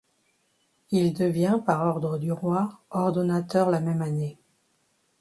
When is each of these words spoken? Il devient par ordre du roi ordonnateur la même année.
Il 0.89 1.13
devient 1.13 1.59
par 1.63 1.83
ordre 1.85 2.17
du 2.17 2.31
roi 2.31 2.79
ordonnateur 2.89 3.69
la 3.69 3.81
même 3.81 4.01
année. 4.01 4.39